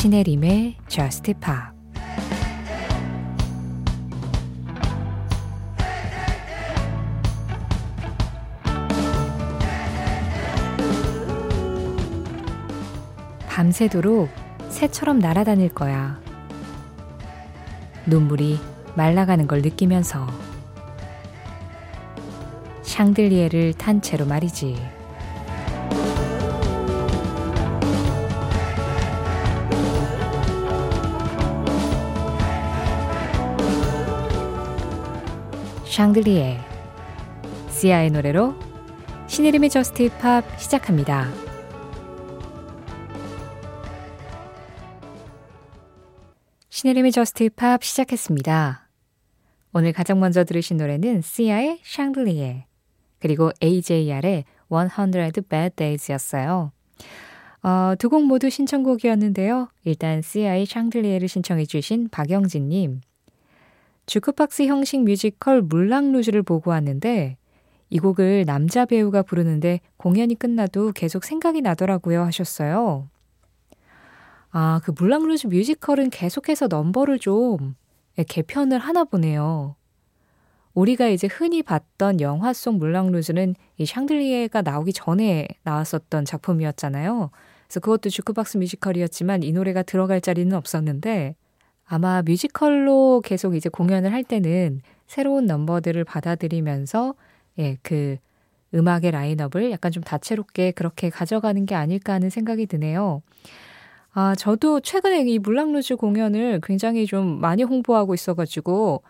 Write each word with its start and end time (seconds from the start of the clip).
신혜림의 0.00 0.76
Just 0.88 1.34
Pop 1.34 1.54
밤새도록 13.46 14.30
새처럼 14.70 15.18
날아다닐 15.18 15.68
거야. 15.68 16.18
눈물이 18.06 18.58
말라가는 18.94 19.46
걸 19.46 19.60
느끼면서 19.60 20.26
샹들리에를 22.80 23.74
탄 23.74 24.00
채로 24.00 24.24
말이지. 24.24 24.99
샹들리에 35.90 36.56
시아의 37.68 38.10
노래로 38.10 38.54
신혜림의 39.26 39.70
Just 39.70 40.04
Pop 40.04 40.44
시작합니다. 40.60 41.28
신혜림의 46.68 47.10
Just 47.10 47.42
Pop 47.44 47.82
시작했습니다. 47.82 48.88
오늘 49.72 49.92
가장 49.92 50.20
먼저 50.20 50.44
들으신 50.44 50.76
노래는 50.76 51.22
시아의 51.22 51.80
샹들리에 51.82 52.66
그리고 53.18 53.50
AJR의 53.60 54.44
100 54.68 55.48
Bad 55.48 55.76
Days였어요. 55.76 56.70
어, 57.62 57.94
두 57.98 58.08
곡 58.08 58.24
모두 58.26 58.48
신청곡이었는데요. 58.48 59.68
일단 59.84 60.22
시아의 60.22 60.66
샹들리에를 60.66 61.26
신청해 61.26 61.66
주신 61.66 62.08
박영진님. 62.10 63.00
주크박스 64.10 64.64
형식 64.66 65.04
뮤지컬 65.04 65.62
물랑루즈를 65.62 66.42
보고 66.42 66.72
왔는데 66.72 67.36
이 67.90 67.98
곡을 68.00 68.44
남자 68.44 68.84
배우가 68.84 69.22
부르는데 69.22 69.78
공연이 69.96 70.34
끝나도 70.34 70.90
계속 70.90 71.22
생각이 71.22 71.60
나더라고요 71.60 72.24
하셨어요. 72.24 73.08
아, 74.50 74.80
그 74.82 74.92
물랑루즈 74.98 75.46
뮤지컬은 75.46 76.10
계속해서 76.10 76.66
넘버를 76.66 77.20
좀 77.20 77.76
개편을 78.26 78.80
하나 78.80 79.04
보네요. 79.04 79.76
우리가 80.74 81.06
이제 81.06 81.28
흔히 81.30 81.62
봤던 81.62 82.20
영화 82.20 82.52
속 82.52 82.78
물랑루즈는 82.78 83.54
이 83.76 83.86
샹들리에가 83.86 84.62
나오기 84.62 84.92
전에 84.92 85.46
나왔었던 85.62 86.24
작품이었잖아요. 86.24 87.30
그래서 87.68 87.78
그것도 87.78 88.10
주크박스 88.10 88.56
뮤지컬이었지만 88.56 89.44
이 89.44 89.52
노래가 89.52 89.84
들어갈 89.84 90.20
자리는 90.20 90.52
없었는데 90.56 91.36
아마 91.92 92.22
뮤지컬로 92.22 93.20
계속 93.24 93.56
이제 93.56 93.68
공연을 93.68 94.12
할 94.12 94.22
때는 94.22 94.80
새로운 95.08 95.46
넘버들을 95.46 96.04
받아들이면서 96.04 97.16
예, 97.58 97.78
그 97.82 98.16
음악의 98.72 99.10
라인업을 99.10 99.72
약간 99.72 99.90
좀 99.90 100.00
다채롭게 100.00 100.70
그렇게 100.70 101.10
가져가는 101.10 101.66
게 101.66 101.74
아닐까 101.74 102.12
하는 102.12 102.30
생각이 102.30 102.66
드네요. 102.66 103.22
아, 104.12 104.36
저도 104.36 104.78
최근에 104.78 105.22
이 105.22 105.40
물랑루즈 105.40 105.96
공연을 105.96 106.60
굉장히 106.62 107.06
좀 107.06 107.40
많이 107.40 107.64
홍보하고 107.64 108.14
있어가지고, 108.14 109.02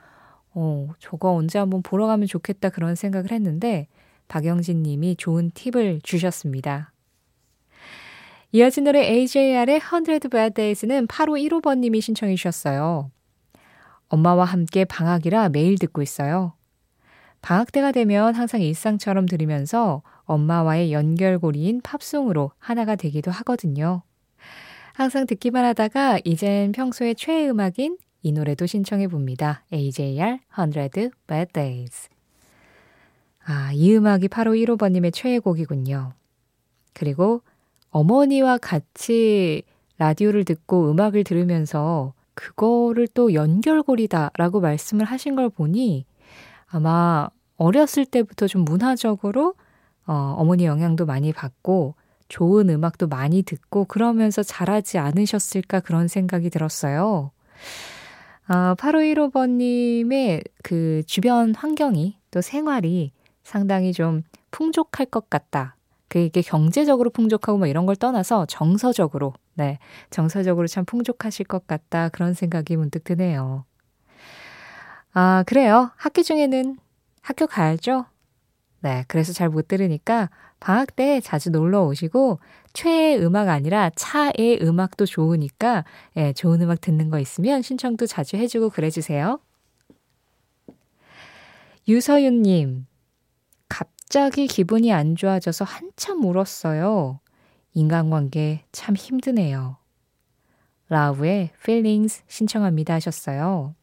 어, 0.54 0.88
저거 0.98 1.34
언제 1.34 1.58
한번 1.58 1.82
보러 1.82 2.06
가면 2.06 2.28
좋겠다 2.28 2.70
그런 2.70 2.94
생각을 2.94 3.30
했는데, 3.30 3.88
박영진 4.28 4.82
님이 4.82 5.16
좋은 5.16 5.50
팁을 5.52 6.00
주셨습니다. 6.02 6.92
이어진 8.52 8.84
노래 8.84 9.04
AJR의 9.04 9.78
100 9.78 10.28
Bad 10.28 10.54
Days는 10.54 11.06
8515번 11.06 11.78
님이 11.78 12.00
신청해 12.00 12.34
주셨어요. 12.34 13.12
엄마와 14.08 14.44
함께 14.44 14.84
방학이라 14.84 15.50
매일 15.50 15.78
듣고 15.78 16.02
있어요. 16.02 16.54
방학 17.42 17.70
때가 17.70 17.92
되면 17.92 18.34
항상 18.34 18.60
일상처럼 18.60 19.26
들으면서 19.26 20.02
엄마와의 20.24 20.92
연결고리인 20.92 21.80
팝송으로 21.82 22.50
하나가 22.58 22.96
되기도 22.96 23.30
하거든요. 23.30 24.02
항상 24.94 25.26
듣기만 25.26 25.64
하다가 25.64 26.18
이젠 26.24 26.72
평소에 26.72 27.14
최애 27.14 27.48
음악인 27.48 27.98
이 28.22 28.32
노래도 28.32 28.66
신청해 28.66 29.06
봅니다. 29.08 29.64
AJR 29.72 30.40
100 30.50 31.12
Bad 31.28 31.52
Days. 31.52 32.08
아, 33.44 33.70
이 33.72 33.94
음악이 33.94 34.28
바로 34.28 34.52
1호번님의 34.54 35.14
최애곡이군요. 35.14 36.12
그리고 36.92 37.42
어머니와 37.90 38.58
같이 38.58 39.62
라디오를 39.98 40.44
듣고 40.44 40.90
음악을 40.90 41.24
들으면서 41.24 42.14
그거를 42.34 43.06
또 43.08 43.34
연결고리다라고 43.34 44.60
말씀을 44.60 45.04
하신 45.04 45.36
걸 45.36 45.50
보니 45.50 46.06
아마 46.66 47.28
어렸을 47.56 48.06
때부터 48.06 48.46
좀 48.46 48.64
문화적으로 48.64 49.54
어, 50.06 50.34
어머니 50.38 50.64
영향도 50.64 51.04
많이 51.04 51.32
받고 51.32 51.94
좋은 52.28 52.70
음악도 52.70 53.08
많이 53.08 53.42
듣고 53.42 53.84
그러면서 53.84 54.42
잘하지 54.42 54.98
않으셨을까 54.98 55.80
그런 55.80 56.08
생각이 56.08 56.48
들었어요. 56.48 57.32
아, 58.46 58.74
8515번님의 58.78 60.44
그 60.62 61.02
주변 61.06 61.54
환경이 61.54 62.16
또 62.30 62.40
생활이 62.40 63.12
상당히 63.42 63.92
좀 63.92 64.22
풍족할 64.50 65.06
것 65.06 65.28
같다. 65.28 65.76
그게 66.10 66.42
경제적으로 66.42 67.08
풍족하고 67.10 67.58
뭐 67.58 67.66
이런 67.68 67.86
걸 67.86 67.96
떠나서 67.96 68.44
정서적으로, 68.46 69.32
네, 69.54 69.78
정서적으로 70.10 70.66
참 70.66 70.84
풍족하실 70.84 71.46
것 71.46 71.66
같다. 71.66 72.10
그런 72.10 72.34
생각이 72.34 72.76
문득 72.76 73.04
드네요. 73.04 73.64
아, 75.12 75.44
그래요. 75.46 75.92
학기 75.96 76.24
중에는 76.24 76.78
학교 77.22 77.46
가야죠? 77.46 78.06
네, 78.80 79.04
그래서 79.08 79.32
잘 79.32 79.48
못 79.50 79.68
들으니까 79.68 80.30
방학 80.58 80.96
때 80.96 81.20
자주 81.20 81.50
놀러 81.50 81.84
오시고 81.84 82.40
최애 82.72 83.18
음악 83.18 83.48
아니라 83.48 83.90
차의 83.94 84.58
음악도 84.62 85.06
좋으니까 85.06 85.84
예, 86.16 86.32
좋은 86.32 86.60
음악 86.62 86.80
듣는 86.80 87.08
거 87.10 87.18
있으면 87.20 87.62
신청도 87.62 88.06
자주 88.06 88.36
해주고 88.36 88.70
그래주세요. 88.70 89.38
유서윤님, 91.88 92.86
갑자기 94.10 94.48
기분이 94.48 94.92
안 94.92 95.14
좋아져서 95.14 95.64
한참 95.64 96.24
울었어요. 96.24 97.20
인간관계 97.74 98.64
참 98.72 98.96
힘드네요. 98.96 99.76
라우의 100.88 101.50
Feelings 101.60 102.24
신청합니다 102.26 102.94
하셨어요. 102.94 103.76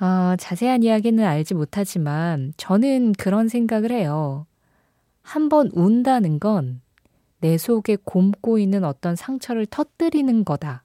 어, 0.00 0.36
자세한 0.38 0.84
이야기는 0.84 1.24
알지 1.24 1.54
못하지만 1.54 2.52
저는 2.56 3.14
그런 3.14 3.48
생각을 3.48 3.90
해요. 3.90 4.46
한번 5.22 5.68
운다는 5.74 6.38
건 6.38 6.80
내 7.40 7.56
속에 7.56 7.96
곰고 8.04 8.58
있는 8.58 8.84
어떤 8.84 9.16
상처를 9.16 9.66
터뜨리는 9.66 10.44
거다. 10.44 10.84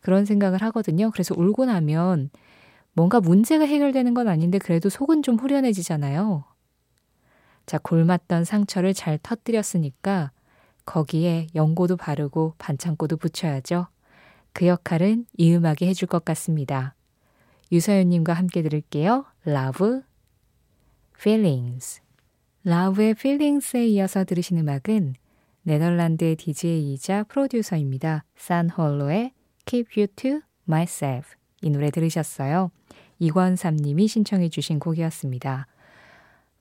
그런 0.00 0.24
생각을 0.24 0.62
하거든요. 0.62 1.10
그래서 1.10 1.34
울고 1.36 1.66
나면 1.66 2.30
뭔가 2.92 3.20
문제가 3.20 3.64
해결되는 3.64 4.14
건 4.14 4.28
아닌데 4.28 4.58
그래도 4.58 4.88
속은 4.88 5.22
좀 5.22 5.36
후련해지잖아요. 5.36 6.44
자, 7.66 7.78
골맞던 7.78 8.44
상처를 8.44 8.94
잘 8.94 9.18
터뜨렸으니까 9.22 10.32
거기에 10.86 11.46
연고도 11.54 11.96
바르고 11.96 12.54
반창고도 12.58 13.16
붙여야죠. 13.16 13.86
그 14.52 14.66
역할은 14.66 15.26
이 15.36 15.54
음악이 15.54 15.86
해줄 15.86 16.08
것 16.08 16.24
같습니다. 16.24 16.94
유서연님과 17.70 18.32
함께 18.32 18.62
들을게요. 18.62 19.24
Love, 19.46 20.00
Feelings. 21.16 22.00
Love의 22.66 23.10
Feelings에 23.10 23.86
이어서 23.86 24.24
들으신 24.24 24.58
음악은 24.58 25.14
네덜란드의 25.62 26.36
DJ이자 26.36 27.24
프로듀서입니다. 27.24 28.24
San 28.36 28.68
Holo의 28.68 29.32
Keep 29.66 30.00
You 30.00 30.08
To 30.16 30.40
Myself. 30.68 31.36
이 31.62 31.70
노래 31.70 31.90
들으셨어요. 31.90 32.70
이권삼님이 33.20 34.08
신청해 34.08 34.48
주신 34.48 34.80
곡이었습니다. 34.80 35.66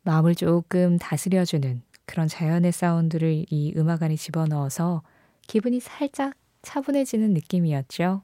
마음을 0.04 0.36
조금 0.36 0.98
다스려주는 0.98 1.82
그런 2.06 2.28
자연의 2.28 2.72
사운드를 2.72 3.46
이 3.50 3.74
음악 3.76 4.04
안에 4.04 4.16
집어넣어서 4.16 5.02
기분이 5.48 5.80
살짝 5.80 6.36
차분해지는 6.62 7.34
느낌이었죠. 7.34 8.22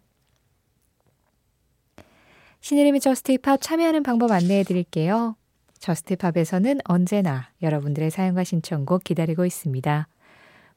신혜림의 2.61 2.99
Just 2.99 3.34
Pop 3.34 3.61
참여하는 3.61 4.03
방법 4.03 4.31
안내해 4.31 4.63
드릴게요. 4.63 5.35
Just 5.79 6.06
Pop에서는 6.06 6.79
언제나 6.85 7.49
여러분들의 7.61 8.09
사연과 8.09 8.43
신청곡 8.43 9.03
기다리고 9.03 9.45
있습니다. 9.45 10.07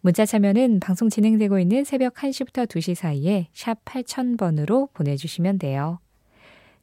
문자 0.00 0.26
참여는 0.26 0.81
방송 0.81 1.08
진행되고 1.08 1.58
있는 1.58 1.84
새벽 1.84 2.14
1시부터 2.14 2.66
2시 2.66 2.94
사이에 2.94 3.49
샵 3.52 3.82
8000번으로 3.84 4.93
보내주시면 4.93 5.58
돼요. 5.58 5.99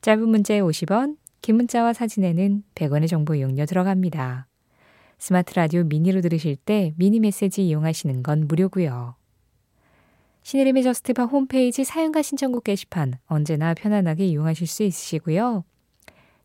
짧은 0.06 0.30
문자에 0.30 0.62
50원, 0.62 1.18
긴 1.42 1.56
문자와 1.56 1.94
사진에는 1.94 2.62
100원의 2.75 3.10
정보 3.10 3.34
이용료 3.34 3.66
들어갑니다. 3.66 4.46
스마트 5.18 5.56
라디오 5.56 5.84
미니로 5.84 6.22
들으실 6.22 6.57
때 6.57 6.94
미니 6.96 7.19
메시지 7.19 7.66
이용하시는 7.66 8.22
건 8.22 8.48
무료고요. 8.48 9.16
신혜림의 10.44 10.84
Just 10.84 11.11
Pop 11.11 11.32
홈페이지 11.31 11.84
사연과 11.84 12.22
신청곡 12.22 12.66
게시판 12.66 13.16
언제나 13.25 13.74
편안하게 13.74 14.28
이용하실 14.28 14.68
수 14.68 14.84
있으시고요. 14.84 15.63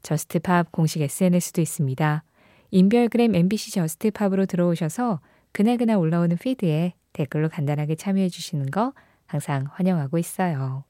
Just 0.05 0.44
Pop 0.44 0.73
공식 0.73 1.03
SNS도 1.03 1.61
있습니다. 1.61 2.25
인별그램 2.71 3.35
MBC 3.35 3.73
Just 3.73 4.00
Pop으로 4.00 4.47
들어오셔서 4.47 5.21
그날그날 5.53 5.99
올라오는 5.99 6.35
피드에 6.35 6.95
댓글로 7.13 7.51
간단하게 7.51 7.97
참여해 7.97 8.31
주시는 8.31 8.71
거 8.71 8.95
항상 9.27 9.67
환영하고 9.71 10.17
있어요. 10.17 10.85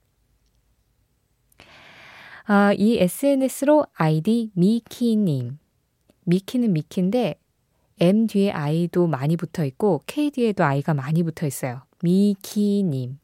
아, 2.53 2.73
이 2.77 2.99
SNS로 2.99 3.87
아이디 3.95 4.51
미키님. 4.55 5.59
미키는 6.25 6.73
미키인데 6.73 7.37
M 8.01 8.27
뒤에 8.27 8.51
I도 8.51 9.07
많이 9.07 9.37
붙어 9.37 9.65
있고 9.65 10.03
K 10.07 10.33
뒤에도 10.33 10.65
I가 10.65 10.95
많이 10.95 11.23
붙어 11.23 11.47
있어요. 11.47 11.83
미키님. 12.03 13.21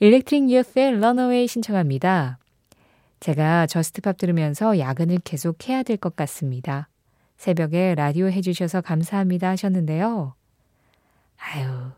Electric 0.00 0.50
Youth의 0.50 0.98
Runaway 0.98 1.46
신청합니다. 1.46 2.40
제가 3.20 3.68
Just 3.68 3.95
Pop 3.95 4.16
들으면서 4.16 4.80
야근을 4.80 5.20
계속 5.22 5.68
해야 5.68 5.84
될 5.84 5.98
것 5.98 6.16
같습니다. 6.16 6.88
새벽에 7.36 7.94
라디오 7.94 8.26
해주셔서 8.26 8.80
감사합니다 8.80 9.50
하셨는데요. 9.50 10.34
아유, 11.38 11.92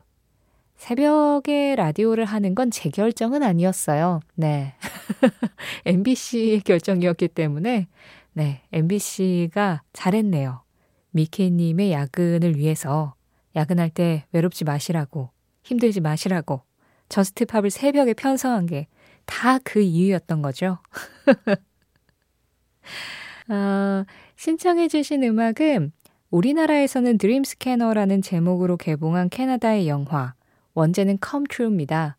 새벽에 0.82 1.76
라디오를 1.76 2.24
하는 2.24 2.56
건 2.56 2.68
제 2.72 2.90
결정은 2.90 3.44
아니었어요. 3.44 4.18
네. 4.34 4.74
MBC의 5.86 6.62
결정이었기 6.62 7.28
때문에, 7.28 7.86
네, 8.32 8.62
MBC가 8.72 9.82
잘했네요. 9.92 10.64
미키님의 11.12 11.92
야근을 11.92 12.56
위해서 12.56 13.14
야근할 13.54 13.90
때 13.90 14.24
외롭지 14.32 14.64
마시라고, 14.64 15.30
힘들지 15.62 16.00
마시라고, 16.00 16.62
Just 17.08 17.46
Pop을 17.46 17.70
새벽에 17.70 18.14
편성한 18.14 18.66
게 18.66 18.88
다 19.24 19.60
그 19.62 19.80
이유였던 19.80 20.42
거죠. 20.42 20.78
어, 23.48 24.04
신청해주신 24.34 25.22
음악은 25.22 25.92
우리나라에서는 26.30 27.18
드림 27.18 27.44
스캐너라는 27.44 28.22
제목으로 28.22 28.76
개봉한 28.76 29.28
캐나다의 29.28 29.86
영화, 29.86 30.34
원제는 30.74 31.18
Come 31.24 31.46
True입니다. 31.48 32.16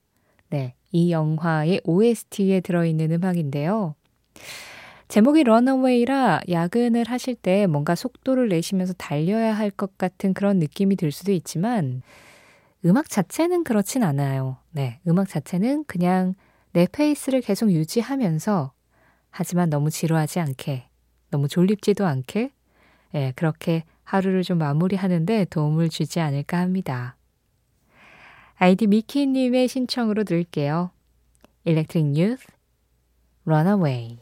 네, 0.49 0.75
이 0.91 1.11
영화의 1.11 1.81
OST에 1.83 2.61
들어있는 2.61 3.11
음악인데요. 3.11 3.95
제목이 5.07 5.41
Runaway라 5.41 6.41
야근을 6.49 7.05
하실 7.07 7.35
때 7.35 7.67
뭔가 7.67 7.93
속도를 7.95 8.49
내시면서 8.49 8.93
달려야 8.93 9.53
할 9.53 9.69
것 9.69 9.97
같은 9.97 10.33
그런 10.33 10.57
느낌이 10.59 10.95
들 10.95 11.11
수도 11.11 11.31
있지만 11.31 12.01
음악 12.85 13.09
자체는 13.09 13.63
그렇진 13.63 14.03
않아요. 14.03 14.57
네, 14.71 14.99
음악 15.07 15.29
자체는 15.29 15.85
그냥 15.85 16.35
내 16.71 16.87
페이스를 16.91 17.41
계속 17.41 17.71
유지하면서 17.71 18.71
하지만 19.29 19.69
너무 19.69 19.89
지루하지 19.89 20.39
않게, 20.39 20.87
너무 21.31 21.47
졸립지도 21.47 22.05
않게, 22.05 22.51
예, 23.15 23.33
그렇게 23.35 23.83
하루를 24.03 24.43
좀 24.43 24.57
마무리하는데 24.59 25.45
도움을 25.45 25.89
주지 25.89 26.19
않을까 26.19 26.59
합니다. 26.59 27.15
아이디 28.63 28.87
미키님의 28.87 29.67
신청으로 29.67 30.23
들을게요. 30.23 30.91
Electric 31.65 32.17
Youth, 32.17 32.47
Runaway. 33.45 34.19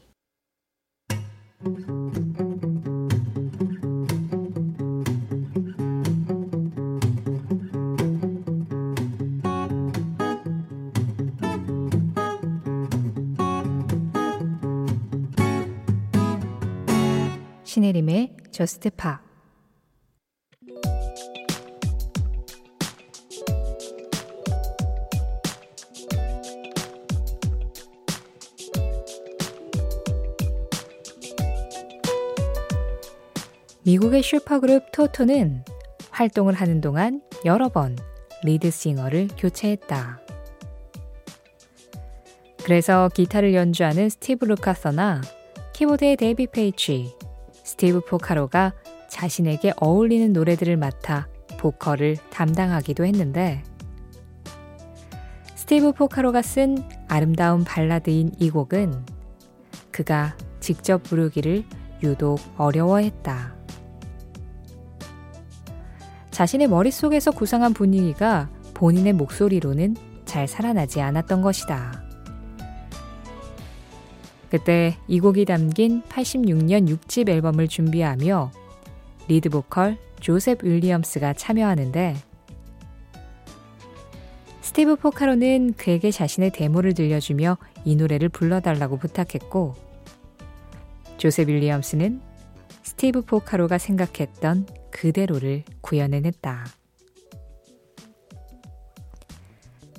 신혜림의 17.63 18.38
Just 18.49 18.89
Pop 18.89 19.21
미국의 33.91 34.23
슈퍼그룹 34.23 34.93
토토는 34.93 35.65
활동을 36.11 36.53
하는 36.53 36.79
동안 36.79 37.21
여러 37.43 37.67
번 37.67 37.97
리드싱어를 38.41 39.27
교체했다. 39.38 40.21
그래서 42.63 43.09
기타를 43.13 43.53
연주하는 43.53 44.07
스티브 44.07 44.45
루카서나 44.45 45.19
키보드의 45.73 46.15
데이빗 46.15 46.47
페이치, 46.47 47.13
스티브 47.65 48.05
포카로가 48.05 48.71
자신에게 49.09 49.73
어울리는 49.75 50.31
노래들을 50.31 50.77
맡아 50.77 51.27
보컬을 51.59 52.15
담당하기도 52.29 53.03
했는데 53.03 53.61
스티브 55.55 55.91
포카로가 55.91 56.41
쓴 56.41 56.77
아름다운 57.09 57.65
발라드인 57.65 58.35
이 58.39 58.51
곡은 58.51 59.05
그가 59.91 60.38
직접 60.61 61.03
부르기를 61.03 61.65
유독 62.03 62.39
어려워했다. 62.55 63.60
자신의 66.41 66.69
머릿속에서 66.69 67.29
구상한 67.29 67.71
분위기가 67.71 68.49
본인의 68.73 69.13
목소리로는 69.13 69.95
잘 70.25 70.47
살아나지 70.47 70.99
않았던 70.99 71.43
것이다. 71.43 72.03
그때 74.49 74.97
이 75.07 75.19
곡이 75.19 75.45
담긴 75.45 76.01
86년 76.09 76.89
6집 76.89 77.29
앨범을 77.29 77.67
준비하며 77.67 78.51
리드 79.27 79.51
보컬 79.51 79.99
조셉 80.19 80.63
윌리엄스가 80.63 81.33
참여하는데 81.33 82.15
스티브 84.61 84.95
포카로는 84.95 85.73
그에게 85.77 86.09
자신의 86.09 86.53
데모를 86.53 86.95
들려주며 86.95 87.59
이 87.85 87.95
노래를 87.95 88.29
불러달라고 88.29 88.97
부탁했고 88.97 89.75
조셉 91.17 91.49
윌리엄스는 91.49 92.19
스티브 92.81 93.21
포카로가 93.25 93.77
생각했던 93.77 94.80
그대로를 94.91 95.63
구현해냈다. 95.81 96.65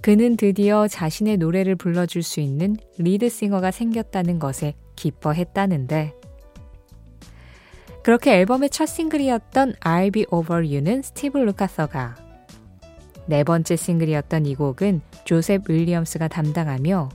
그는 0.01 0.37
드디어 0.37 0.89
자신의 0.89 1.37
노래를 1.37 1.77
불러줄 1.77 2.23
수 2.23 2.41
있는 2.41 2.77
리드싱어가 2.99 3.71
생겼다는 3.71 4.39
것에 4.39 4.75
기뻐했다는데, 4.97 6.15
그렇게 8.03 8.33
앨범의 8.33 8.71
첫 8.71 8.87
싱글이었던 8.87 9.75
I'll 9.75 10.13
Be 10.13 10.27
Over 10.31 10.67
You는 10.67 11.03
스티브 11.03 11.39
루카서가, 11.39 12.17
네 13.27 13.45
번째 13.45 13.77
싱글이었던 13.77 14.47
이 14.47 14.57
곡은 14.57 15.03
조셉 15.25 15.71
윌리엄스가 15.71 16.27
담당하며, 16.27 17.09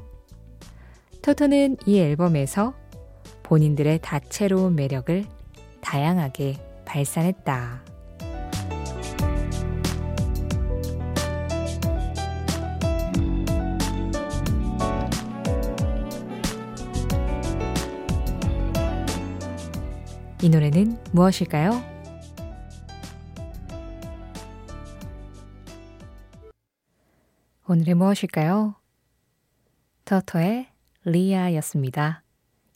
토토는 1.21 1.75
이 1.85 1.99
앨범에서 1.99 2.73
본인들의 3.43 3.99
다채로운 4.01 4.75
매력을 4.75 5.25
다양하게 5.81 6.55
발산했다. 6.87 7.83
이 20.41 20.49
노래는 20.49 20.97
무엇일까요? 21.11 21.83
오늘의 27.67 27.95
무엇일까요? 27.95 28.75
터터의 30.05 30.69
리아였습니다. 31.03 32.23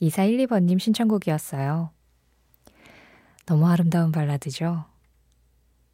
2412번님 0.01 0.79
신청곡이었어요. 0.79 1.91
너무 3.45 3.67
아름다운 3.67 4.11
발라드죠. 4.11 4.85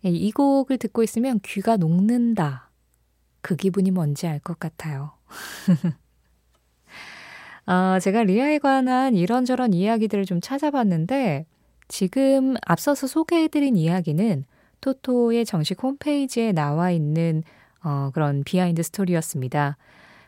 예, 0.06 0.10
이 0.10 0.32
곡을 0.32 0.78
듣고 0.78 1.04
있으면 1.04 1.40
귀가 1.44 1.78
녹는다. 1.78 2.70
그 3.42 3.56
기분이 3.56 3.92
뭔지 3.92 4.28
알 4.28 4.40
것 4.40 4.60
같아요. 4.60 5.14
아, 7.66 8.00
제가 8.00 8.24
Lea에 8.24 8.60
관한 8.60 9.16
이런저런 9.16 9.74
이야기들을 9.74 10.26
좀 10.26 10.40
찾아봤는데, 10.42 11.46
지금 11.90 12.56
앞서서 12.66 13.08
소개해드린 13.08 13.76
이야기는 13.76 14.46
토토의 14.82 15.46
정식 15.46 15.82
홈페이지에 15.84 16.52
나와 16.52 16.92
있는 16.92 17.44
어, 17.84 18.10
그런 18.14 18.44
비하인드 18.44 18.84
스토리였습니다. 18.84 19.78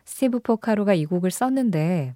스티브 0.04 0.40
포카로가 0.40 0.94
이 0.94 1.04
곡을 1.06 1.30
썼는데, 1.30 2.14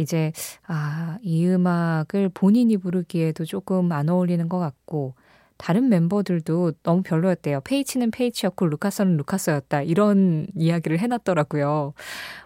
이제 0.00 0.32
아, 0.66 1.18
이 1.22 1.46
음악을 1.46 2.30
본인이 2.30 2.76
부르기에도 2.76 3.44
조금 3.44 3.92
안 3.92 4.08
어울리는 4.08 4.48
것 4.48 4.58
같고 4.58 5.14
다른 5.56 5.90
멤버들도 5.90 6.72
너무 6.82 7.02
별로였대요. 7.02 7.60
페이치는 7.60 8.10
페이치였고 8.10 8.66
루카서는 8.66 9.18
루카서였다. 9.18 9.82
이런 9.82 10.46
이야기를 10.56 10.98
해놨더라고요. 10.98 11.92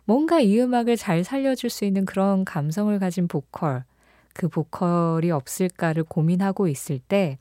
뭔가 0.04 0.40
이 0.40 0.61
음악을 0.61 0.96
잘 0.96 1.23
살려줄 1.23 1.70
수 1.70 1.84
있는 1.84 2.06
그런 2.06 2.44
감성을 2.44 2.99
가진 2.99 3.28
보컬, 3.28 3.84
그 4.32 4.49
보컬이 4.49 5.30
없을까를 5.30 6.02
고민하고 6.02 6.66
있을 6.66 6.99
때, 6.99 7.38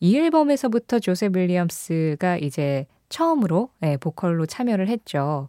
이 0.00 0.16
앨범에서부터 0.16 0.98
조셉 0.98 1.36
윌리엄스가 1.36 2.38
이제 2.38 2.86
처음으로 3.08 3.70
네, 3.80 3.96
보컬로 3.96 4.46
참여를 4.46 4.88
했죠. 4.88 5.48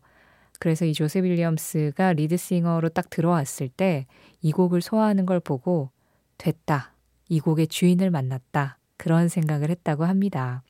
그래서 0.60 0.86
이 0.86 0.94
조셉 0.94 1.24
윌리엄스가 1.24 2.14
리드싱어로 2.14 2.90
딱 2.90 3.10
들어왔을 3.10 3.70
때 3.70 4.06
이 4.42 4.52
곡을 4.52 4.82
소화하는 4.82 5.26
걸 5.26 5.40
보고 5.40 5.92
됐다. 6.38 6.94
이 7.28 7.40
곡의 7.40 7.68
주인을 7.68 8.10
만났다. 8.10 8.78
그런 8.98 9.28
생각을 9.28 9.70
했다고 9.70 10.06
합니다. 10.06 10.64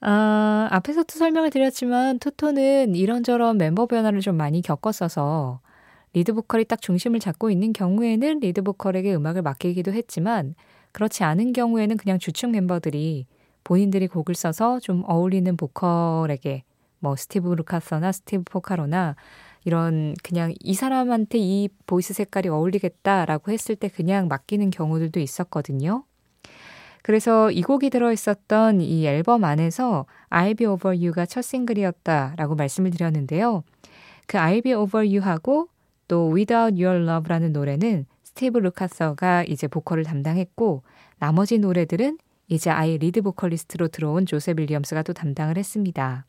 아, 0.00 0.68
앞에서도 0.70 1.18
설명을 1.18 1.50
드렸지만 1.50 2.18
토토는 2.20 2.94
이런저런 2.94 3.58
멤버 3.58 3.86
변화를 3.86 4.20
좀 4.20 4.36
많이 4.36 4.62
겪었어서 4.62 5.60
리드 6.12 6.32
보컬이 6.34 6.64
딱 6.64 6.80
중심을 6.80 7.18
잡고 7.20 7.50
있는 7.50 7.72
경우에는 7.72 8.40
리드 8.40 8.62
보컬에게 8.62 9.14
음악을 9.14 9.42
맡기기도 9.42 9.92
했지만 9.92 10.54
그렇지 10.92 11.24
않은 11.24 11.52
경우에는 11.52 11.96
그냥 11.96 12.18
주축 12.18 12.50
멤버들이 12.50 13.26
본인들이 13.64 14.06
곡을 14.06 14.34
써서 14.34 14.80
좀 14.80 15.02
어울리는 15.06 15.56
보컬에게 15.56 16.62
뭐 17.00 17.16
스티브 17.16 17.52
루카서나 17.54 18.12
스티브 18.12 18.44
포카로나 18.44 19.16
이런 19.64 20.14
그냥 20.22 20.54
이 20.60 20.74
사람한테 20.74 21.38
이 21.38 21.68
voice 21.86 22.14
색깔이 22.14 22.48
어울리겠다라고 22.48 23.52
했을 23.52 23.76
때 23.76 23.88
그냥 23.88 24.28
맡기는 24.28 24.70
경우들도 24.70 25.20
있었거든요. 25.20 26.04
그래서 27.02 27.50
이 27.50 27.62
곡이 27.62 27.90
들어있었던 27.90 28.80
이 28.80 29.06
앨범 29.06 29.44
안에서 29.44 30.06
I'll 30.30 30.56
Be 30.56 30.66
Over 30.66 30.96
You가 30.96 31.26
첫 31.26 31.42
싱글이었다라고 31.42 32.54
말씀을 32.54 32.90
드렸는데요. 32.90 33.62
그 34.26 34.36
I'll 34.38 34.62
Be 34.62 34.74
Over 34.74 35.06
You하고 35.08 35.68
또 36.06 36.30
Without 36.34 36.82
Your 36.82 37.02
Love라는 37.08 37.52
노래는 37.52 38.06
스티브 38.24 38.58
루카서가 38.58 39.44
이제 39.44 39.66
보컬을 39.66 40.04
담당했고 40.04 40.82
나머지 41.18 41.58
노래들은 41.58 42.18
이제 42.48 42.70
아예 42.70 42.96
리드 42.96 43.22
보컬리스트로 43.22 43.88
들어온 43.88 44.26
조셉 44.26 44.58
윌리엄스가 44.58 45.02
또 45.02 45.12
담당을 45.12 45.58
했습니다. 45.58 46.24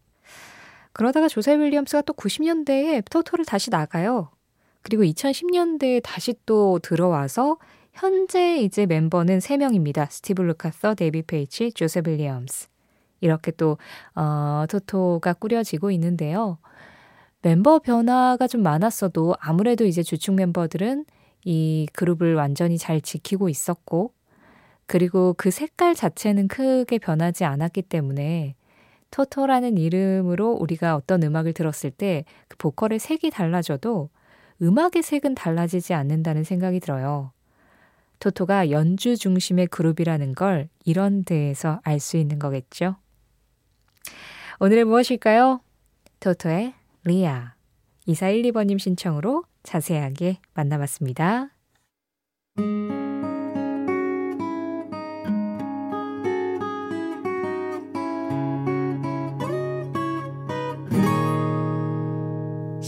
그러다가 0.94 1.28
조셉 1.28 1.60
윌리엄스가 1.60 2.02
또 2.04 2.14
90년대에 2.14 3.04
토토를 3.10 3.46
다시 3.46 3.70
나가요. 3.70 4.32
그리고 4.82 5.04
2010년대에 5.04 6.02
다시 6.04 6.34
또 6.46 6.80
들어와서 6.80 7.58
현재 7.94 8.58
이제 8.58 8.86
멤버는 8.86 9.40
3명입니다. 9.40 10.10
스티브 10.10 10.42
루카서, 10.42 10.96
데이빗 10.96 11.22
페이치, 11.24 11.72
조셉 11.74 12.08
윌리엄스. 12.08 12.68
이렇게 13.22 13.52
또, 13.52 13.78
어, 14.16 14.66
토토가 14.70 15.34
꾸려지고 15.34 15.92
있는데요. 15.92 16.60
멤버 17.42 17.80
변화가 17.80 18.48
좀 18.48 18.64
많았어도 18.64 19.36
아무래도 19.40 19.86
이제 19.86 20.04
주축 20.04 20.36
멤버들은 20.36 21.06
이 21.46 21.88
그룹을 21.94 22.36
완전히 22.36 22.78
잘 22.78 23.02
지키고 23.02 23.50
있었고, 23.50 24.14
그리고 24.86 25.36
그 25.38 25.52
색깔 25.52 25.94
자체는 25.96 26.48
크게 26.48 26.98
변하지 27.00 27.44
않았기 27.46 27.84
때문에 27.84 28.56
토토라는 29.12 29.78
이름으로 29.78 30.52
우리가 30.52 30.96
어떤 30.96 31.24
음악을 31.24 31.54
들었을 31.54 31.92
때 31.92 32.26
그 32.48 32.58
보컬의 32.58 33.00
색이 33.00 33.32
달라져도 33.32 34.10
음악의 34.62 35.04
색은 35.04 35.36
달라지지 35.36 35.94
않는다는 35.94 36.44
생각이 36.44 36.80
들어요. 36.80 37.32
토토가 38.20 38.70
연주 38.72 39.16
중심의 39.18 39.68
그룹이라는 39.68 40.36
걸 40.36 40.68
이런 40.84 41.24
데에서 41.24 41.80
알 41.84 42.00
수 42.00 42.18
있는 42.18 42.38
거겠죠. 42.38 42.98
오늘은 44.60 44.88
무엇일까요? 44.88 45.62
토토의 46.20 46.74
리아. 47.06 47.54
2412번님 48.08 48.78
신청으로 48.78 49.46
자세하게 49.64 50.40
만나봤습니다. 50.54 51.50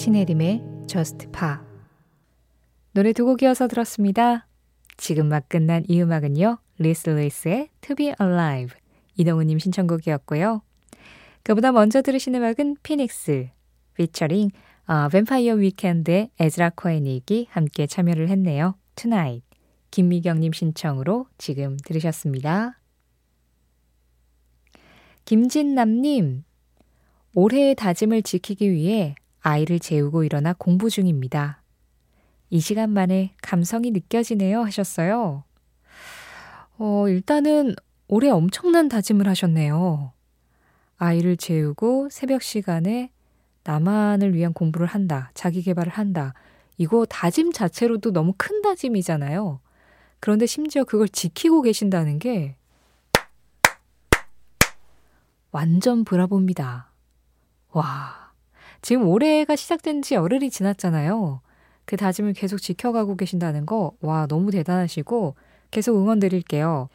신혜림의 0.02 0.64
Just 0.88 1.28
Pop 1.32 1.58
노래 2.94 3.14
두 3.14 3.24
곡 3.24 3.44
이어서 3.44 3.68
들었습니다. 3.68 4.48
지금 4.98 5.30
막 5.30 5.48
끝난 5.48 5.84
이 5.88 6.02
음악은요. 6.02 6.58
리스 6.80 7.08
루이스의 7.08 7.70
To 7.82 7.96
Be 7.96 8.12
Alive 8.20 8.76
이동우님 9.16 9.60
신청곡이었고요. 9.60 10.64
그보다 11.44 11.72
먼저 11.72 12.02
들으신 12.02 12.34
음악은 12.34 12.78
피닉스 12.82 13.50
피처링 13.94 14.50
어, 14.88 15.08
뱀파이어 15.10 15.54
위켄드의 15.54 16.32
에즈라 16.40 16.72
코에닉이 16.72 17.50
함께 17.52 17.86
참여를 17.86 18.30
했네요. 18.30 18.74
Tonight 18.96 19.46
김미경님 19.92 20.52
신청으로 20.52 21.28
지금 21.38 21.78
들으셨습니다. 21.78 22.80
김진남님 25.26 26.44
올해의 27.36 27.76
다짐을 27.76 28.24
지키기 28.24 28.72
위해 28.72 29.14
아이를 29.42 29.80
재우고 29.80 30.24
일어나 30.24 30.54
공부 30.54 30.90
중입니다. 30.90 31.62
이 32.50 32.60
시간 32.60 32.92
만에 32.92 33.34
감성이 33.42 33.92
느껴지네요 33.92 34.62
하셨어요. 34.62 35.44
어, 36.78 37.08
일단은 37.08 37.76
올해 38.08 38.30
엄청난 38.30 38.90
다짐을 38.90 39.28
하셨네요. 39.28 40.14
아이를 40.98 41.38
재우고 41.38 42.10
새벽 42.12 42.44
시간에 42.44 43.12
나만을 43.64 44.36
위한 44.36 44.54
공부를 44.54 44.88
한다. 44.88 45.32
자기 45.34 45.62
개발을 45.62 45.92
한다. 45.92 46.34
이거 46.78 47.06
다짐 47.06 47.52
자체로도 47.52 48.12
너무 48.12 48.34
큰 48.38 48.62
다짐이잖아요. 48.62 49.60
그런데 50.20 50.46
심지어 50.46 50.84
그걸 50.84 51.08
지키고 51.10 51.62
계신다는 51.62 52.20
게 52.20 52.56
완전 55.52 56.04
브라보입니다. 56.04 56.92
와. 57.72 58.21
지금 58.82 59.08
올해가 59.08 59.56
시작된 59.56 60.02
지 60.02 60.16
열흘이 60.16 60.50
지났잖아요. 60.50 61.42
그 61.86 61.98
다짐을 61.98 62.34
계속 62.34 62.58
지켜가고 62.60 63.16
계신다는 63.16 63.66
거, 63.66 63.94
와, 64.02 64.26
너무 64.28 64.52
대단하시고, 64.52 65.36
계속 65.72 65.96
응원 65.98 66.20
드릴게요. 66.20 66.90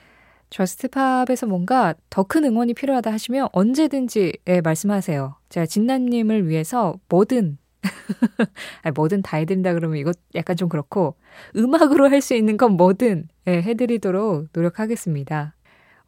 저스트팝에서 0.50 1.47
뭔가 1.47 1.95
더 2.11 2.23
큰 2.25 2.45
응원이 2.45 2.75
필요하다 2.75 3.12
하시면 3.12 3.49
언제든지 3.52 4.33
예, 4.49 4.61
말씀하세요. 4.61 5.35
제가 5.49 5.66
진나님을 5.66 6.49
위해서 6.49 6.95
뭐든, 7.09 7.59
아니, 8.83 8.93
뭐든 8.95 9.23
다 9.23 9.37
해드린다 9.38 9.75
그러면 9.75 9.99
이거 9.99 10.12
약간 10.35 10.57
좀 10.57 10.69
그렇고, 10.69 11.16
음악으로 11.57 12.09
할 12.11 12.21
수 12.23 12.35
있는 12.35 12.57
건 12.57 12.73
뭐든 12.73 13.28
예, 13.49 13.62
해드리도록 13.62 14.49
노력하겠습니다. 14.52 15.55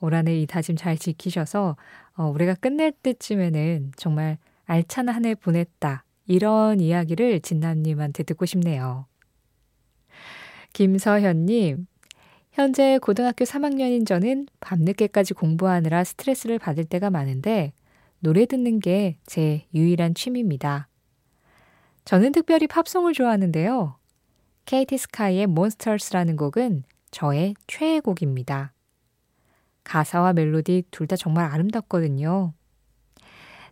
올 0.01 0.15
한해 0.15 0.41
이 0.41 0.47
다짐 0.47 0.77
잘 0.77 0.97
지키셔서, 0.97 1.77
어, 2.17 2.25
올해가 2.27 2.55
끝낼 2.55 2.93
때쯤에는 2.93 3.93
정말 3.97 4.39
알찬 4.69 5.09
한 5.09 5.25
해 5.25 5.35
보냈다. 5.35 6.05
이런 6.27 6.81
이야기를 6.81 7.41
진남님한테 7.41 8.23
듣고 8.23 8.45
싶네요. 8.45 9.07
김서현님, 10.75 11.87
현재 12.53 12.99
고등학교 12.99 13.45
3학년인 13.45 14.07
저는 14.07 14.47
밤늦게까지 14.61 15.35
공부하느라 15.35 16.05
스트레스를 16.05 16.59
받을 16.59 16.85
때가 16.85 17.09
많은데 17.11 17.73
노래 18.21 18.45
듣는 18.47 18.81
게 18.81 19.17
제 19.27 19.65
유일한 19.75 20.15
취미입니다. 20.15 20.89
저는 22.05 22.33
특별히 22.33 22.67
팝송을 22.67 23.15
좋아하는데요. 23.15 23.97
케이티 24.67 24.99
스카이의 24.99 25.47
몬스터스라는 25.47 26.37
곡은 26.37 26.85
저의 27.11 27.55
최애 27.67 28.01
곡입니다. 28.01 28.73
가사와 29.85 30.35
멜로디 30.35 30.85
둘 30.91 31.07
다 31.07 31.17
정말 31.17 31.47
아름답거든요. 31.51 32.53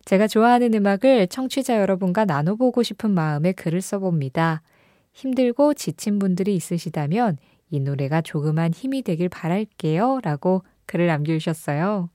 제가 0.07 0.27
좋아하는 0.27 0.73
음악을 0.73 1.27
청취자 1.27 1.81
여러분과 1.81 2.23
나눠보고 2.23 2.81
싶은 2.81 3.11
마음에 3.11 3.51
글을 3.51 3.81
써봅니다. 3.81 4.61
힘들고 5.11 5.73
지친 5.73 6.17
분들이 6.17 6.55
있으시다면 6.55 7.37
이 7.71 7.81
노래가 7.81 8.21
조그만 8.21 8.71
힘이 8.73 9.01
되길 9.01 9.27
바랄게요. 9.27 10.21
라고 10.23 10.63
글을 10.85 11.07
남겨주셨어요. 11.07 12.09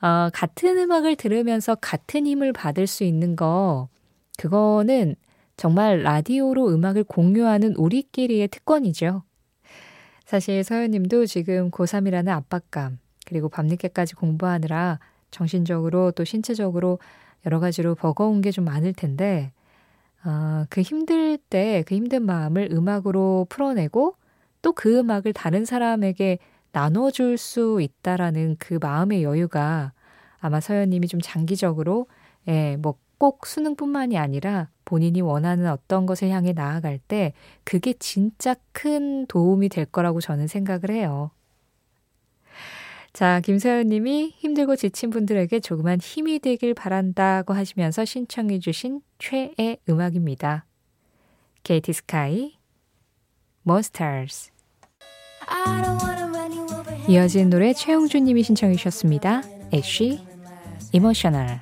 어, 0.00 0.30
같은 0.32 0.78
음악을 0.78 1.16
들으면서 1.16 1.74
같은 1.74 2.26
힘을 2.26 2.54
받을 2.54 2.86
수 2.86 3.04
있는 3.04 3.36
거, 3.36 3.90
그거는 4.38 5.16
정말 5.58 6.02
라디오로 6.02 6.72
음악을 6.72 7.04
공유하는 7.04 7.74
우리끼리의 7.76 8.48
특권이죠. 8.48 9.24
사실 10.24 10.64
서현님도 10.64 11.26
지금 11.26 11.70
고3이라는 11.70 12.28
압박감, 12.28 12.98
그리고 13.26 13.50
밤늦게까지 13.50 14.14
공부하느라 14.14 15.00
정신적으로 15.30 16.12
또 16.12 16.24
신체적으로 16.24 16.98
여러 17.46 17.60
가지로 17.60 17.94
버거운 17.94 18.40
게 18.42 18.50
좀 18.52 18.64
많을 18.66 18.92
텐데, 18.92 19.52
어, 20.24 20.64
그 20.70 20.82
힘들 20.82 21.38
때 21.38 21.82
그 21.86 21.94
힘든 21.94 22.22
마음을 22.24 22.68
음악으로 22.72 23.46
풀어내고 23.48 24.16
또 24.62 24.72
그 24.72 24.98
음악을 24.98 25.32
다른 25.32 25.64
사람에게 25.64 26.38
나눠줄 26.72 27.38
수 27.38 27.80
있다라는 27.80 28.56
그 28.58 28.78
마음의 28.80 29.22
여유가 29.24 29.92
아마 30.40 30.60
서연님이 30.60 31.08
좀 31.08 31.20
장기적으로 31.22 32.06
예, 32.48 32.76
뭐 32.76 32.96
꼭 33.18 33.46
수능뿐만이 33.46 34.16
아니라 34.16 34.70
본인이 34.86 35.20
원하는 35.20 35.68
어떤 35.70 36.06
것을 36.06 36.30
향해 36.30 36.54
나아갈 36.54 36.98
때 36.98 37.34
그게 37.64 37.92
진짜 37.98 38.54
큰 38.72 39.26
도움이 39.26 39.68
될 39.68 39.84
거라고 39.84 40.22
저는 40.22 40.46
생각을 40.46 40.90
해요. 40.90 41.30
자, 43.12 43.40
김서연 43.40 43.88
님이 43.88 44.34
힘들고 44.36 44.76
지친 44.76 45.10
분들에게 45.10 45.60
조그만 45.60 45.98
힘이 46.00 46.38
되길 46.38 46.74
바란다고 46.74 47.54
하시면서 47.54 48.04
신청해 48.04 48.60
주신 48.60 49.00
최애 49.18 49.78
음악입니다. 49.88 50.64
케이티 51.64 51.92
스카이, 51.92 52.56
머스타즈. 53.62 54.50
이어진 57.08 57.50
노래 57.50 57.72
최영준 57.72 58.24
님이 58.24 58.44
신청해 58.44 58.76
주셨습니다. 58.76 59.42
애쉬, 59.74 60.24
emotional. 60.92 61.60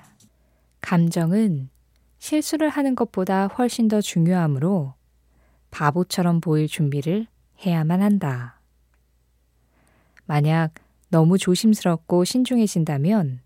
감정은 0.83 1.71
실수를 2.19 2.69
하는 2.69 2.95
것보다 2.95 3.47
훨씬 3.47 3.89
더 3.89 4.01
중요하므로 4.01 4.95
바보처럼 5.71 6.41
보일 6.41 6.69
준비를 6.69 7.27
해야만 7.65 8.03
한다. 8.03 8.61
만약 10.27 10.75
너무 11.11 11.39
조심스럽고 11.39 12.25
신중해진다면 12.25 13.41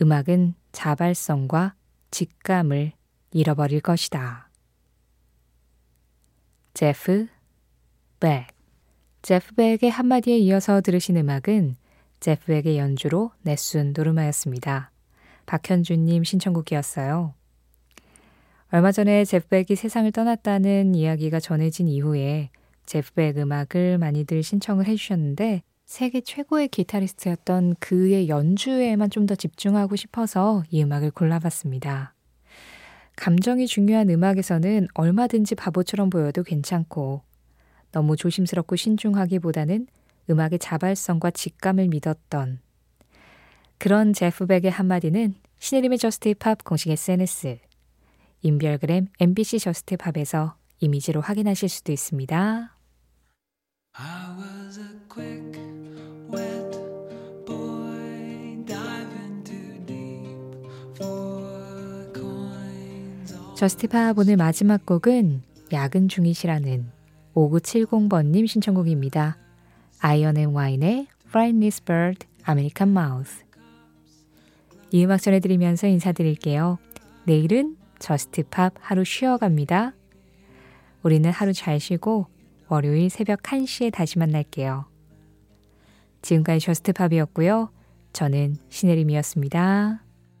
음악은 0.00 0.54
자발성과 0.72 1.74
직감을 2.10 2.92
잃어버릴 3.32 3.80
것이다. 3.80 4.48
제프 6.72 7.28
벡 8.18 8.46
제프 9.22 9.54
백의 9.54 9.90
한마디에 9.90 10.38
이어서 10.38 10.80
들으신 10.80 11.16
음악은 11.16 11.76
제프 12.20 12.46
백의 12.46 12.78
연주로 12.78 13.30
내순 13.42 13.92
노르마였습니다. 13.94 14.90
박현주님 15.46 16.24
신청곡이었어요. 16.24 17.34
얼마 18.70 18.90
전에 18.90 19.24
제프 19.24 19.48
백이 19.48 19.76
세상을 19.76 20.10
떠났다는 20.12 20.94
이야기가 20.94 21.40
전해진 21.40 21.88
이후에 21.88 22.50
제프 22.86 23.12
백 23.12 23.38
음악을 23.38 23.98
많이들 23.98 24.42
신청을 24.42 24.86
해주셨는데 24.86 25.62
세계 25.84 26.20
최고의 26.20 26.68
기타리스트였던 26.68 27.76
그의 27.78 28.28
연주에만 28.28 29.10
좀 29.10 29.24
더 29.26 29.34
집중하고 29.34 29.96
싶어서 29.96 30.64
이 30.70 30.82
음악을 30.82 31.10
골라봤습니다. 31.10 32.14
감정이 33.16 33.66
중요한 33.66 34.10
음악에서는 34.10 34.88
얼마든지 34.92 35.54
바보처럼 35.54 36.10
보여도 36.10 36.42
괜찮고 36.42 37.22
너무 37.90 38.16
조심스럽고 38.16 38.76
신중하기보다는 38.76 39.86
음악의 40.28 40.58
자발성과 40.58 41.30
직감을 41.30 41.88
믿었던 41.88 42.60
그런 43.78 44.12
제프 44.12 44.46
벡의 44.46 44.70
한마디는 44.70 45.34
신혜림의 45.58 45.98
Just 45.98 46.28
Pop 46.30 46.64
공식 46.64 46.90
SNS 46.90 47.58
인별그램 48.42 49.06
MBC 49.20 49.58
Just 49.58 49.96
Pop에서 49.98 50.56
이미지로 50.80 51.22
확인하실 51.22 51.70
수도 51.70 51.92
있습니다. 51.92 52.73
Just 63.54 63.91
Pop 63.91 64.18
오늘 64.18 64.36
마지막 64.36 64.84
곡은 64.84 65.42
야근 65.72 66.08
중이시라는 66.08 66.90
5970번님 67.36 68.48
신청곡입니다. 68.48 69.38
아이언 70.00 70.38
앤 70.38 70.50
와인의 70.50 71.06
Flightless 71.32 71.84
Bird, 71.84 72.26
American 72.48 72.96
Mouth 72.96 73.44
이 74.90 75.04
음악 75.04 75.22
전해드리면서 75.22 75.86
인사드릴게요. 75.86 76.78
내일은 77.26 77.76
Just 78.00 78.42
Pop 78.42 78.74
하루 78.80 79.04
쉬어갑니다. 79.04 79.94
우리는 81.04 81.30
하루 81.30 81.52
잘 81.52 81.78
쉬고 81.78 82.33
월요일 82.74 83.08
새벽 83.08 83.42
1시에 83.42 83.92
다시 83.92 84.18
만날게요. 84.18 84.86
지금까지 86.22 86.58
Just 86.66 86.90
Pop이었고요. 86.90 87.70
저는 88.12 88.56
신혜림이었습니다. 88.68 90.03